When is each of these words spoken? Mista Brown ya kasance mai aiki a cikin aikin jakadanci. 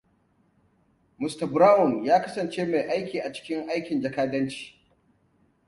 Mista 1.19 1.45
Brown 1.47 1.91
ya 2.05 2.21
kasance 2.21 2.65
mai 2.65 2.87
aiki 2.93 3.19
a 3.21 3.33
cikin 3.33 3.67
aikin 3.69 4.01
jakadanci. 4.01 4.63